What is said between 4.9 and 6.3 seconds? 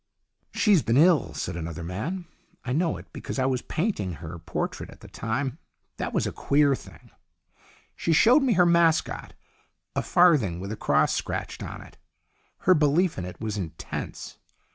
the time. That was